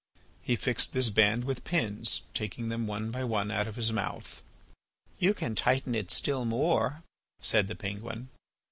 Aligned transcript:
He 0.41 0.55
fixed 0.55 0.93
this 0.93 1.11
band 1.11 1.43
with 1.43 1.63
pins, 1.63 2.21
taking 2.33 2.69
them 2.69 2.87
one 2.87 3.11
by 3.11 3.23
one 3.23 3.51
out 3.51 3.67
of 3.67 3.75
his 3.75 3.93
mouth. 3.93 4.41
"You 5.19 5.35
can 5.35 5.53
tighten 5.53 5.93
it 5.93 6.09
still 6.09 6.43
more," 6.43 7.03
said 7.39 7.67
the 7.67 7.75
penguin. 7.75 8.29